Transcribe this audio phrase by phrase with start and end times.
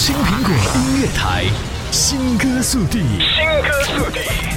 [0.00, 1.44] 青苹果音乐台，
[1.90, 4.49] 新歌速递，新歌速递。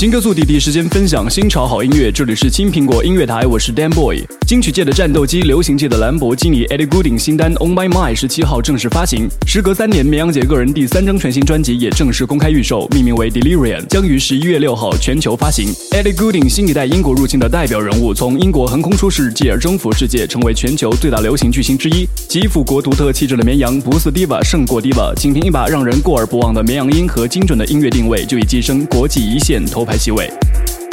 [0.00, 4.22] 新歌速递第一时间分享新潮好音乐，这里是青苹果音乐台，我是 Dan Boy。
[4.46, 9.28] 金曲界的战斗机，流行界的兰博基尼，Eddie Gooding 新单《On My Mind》十七号正式发行。
[9.46, 15.68] 时隔三年，绵羊姐个人第三张全新专辑也正式公开预售，命名为《Delirium》，将于十一月六号全球发行。
[15.92, 22.08] Eddie Gooding 新一代英国入侵的代表人物，从英国横空出世，继而征服世界，成为全球最大流行巨星之一。
[22.26, 29.89] 集复国独特气质的绵羊，不似 Diva 胜过 Diva，仅凭一把让人过耳不忘的绵羊音和精准的音乐定位，就已跻身国际一线头。
[29.90, 30.32] 排席位，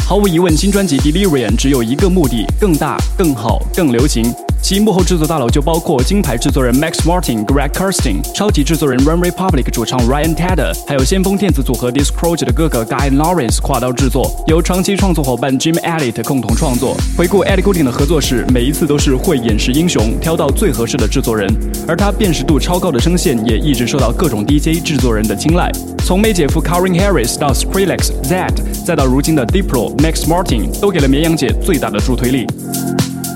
[0.08, 4.34] 毫无疑问，新专辑《Delirium》只有一个目的：更大、更好、更流行。
[4.62, 16.22] 其幕后制作大佬就包括金牌制作人 Max Martin、Greg Kurstin，超级制作人 Run Republic 主唱 Ryan Tedder，还有先锋电子组合 discroje 的哥哥 Guy Lawrence 跨刀制作，由长期创作伙伴 Jim Elliott
[16.24, 16.98] 共同创作。
[17.18, 21.48] 回顾 Eddie Gooding 的合作史，每一次都是慧眼识英雄，挑到最合适的制作人，
[21.88, 25.72] 而他辨识度超高的声线也一直受到各种 DJ 制作人的青睐。
[26.06, 32.46] 从梅姐夫 c a r i n Harris 到 Skrillex、Zed，再到如今的 Diplo、Max Martin，都给了绵羊姐最大的助推力。《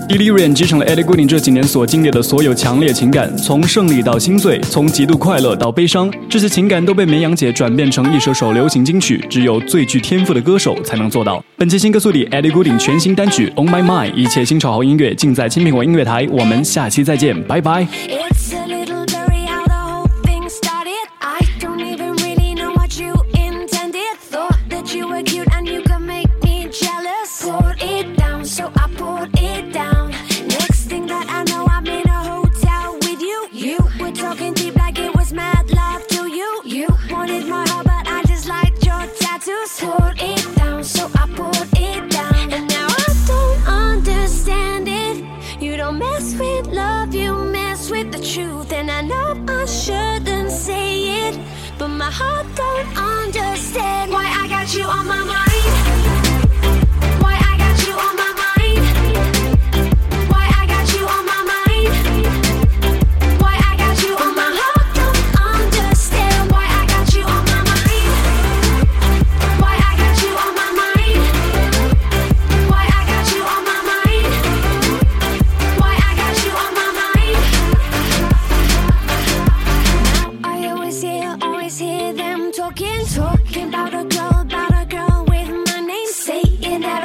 [0.07, 11.43] Delirium》继承了 Eddie Gooding 这几年所经历的所有强烈情感，从胜利到心碎，从极度快乐到悲伤，这些情感都被绵羊姐转变成一首首流行金曲，只有最具天赋的歌手才能做到。
[11.55, 17.87] 本期新歌速递，Eddie Gooding 全新单曲《On My Mind》，一切新潮好音乐尽在青苹果音乐台，我们下期再见，拜拜。
[34.13, 36.61] talking deep like it was mad love to you.
[36.65, 39.79] You wanted my heart, but I just liked your tattoos.
[39.79, 42.51] Put it down, so I put it down.
[42.51, 45.23] And now I don't understand it.
[45.61, 48.71] You don't mess with love, you mess with the truth.
[48.73, 51.39] And I know I shouldn't say it,
[51.77, 55.50] but my heart don't understand why I got you on my mind.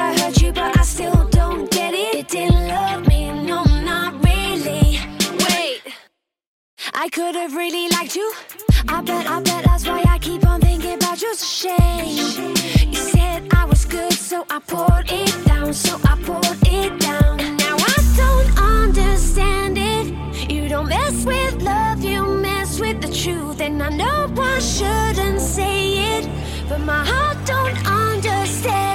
[0.07, 2.15] I heard you, but I still don't get it.
[2.15, 4.99] It didn't love me, no, not really.
[5.43, 5.81] Wait.
[6.93, 8.31] I could have really liked you.
[8.87, 11.33] I bet, I bet that's why I keep on thinking about you.
[11.33, 12.45] A shame.
[12.93, 17.41] You said I was good, so I poured it down, so I poured it down.
[17.41, 20.05] And now I don't understand it.
[20.49, 23.59] You don't mess with love, you mess with the truth.
[23.59, 24.16] And I know
[24.57, 26.27] I shouldn't say it,
[26.67, 28.86] but my heart don't understand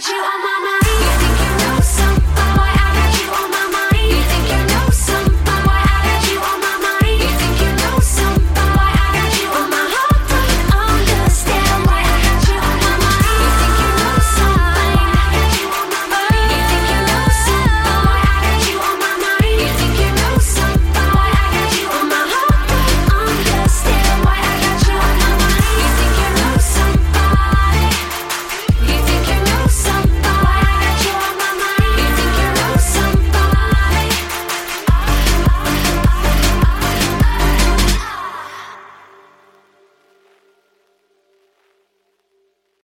[0.00, 0.77] got you on my mind.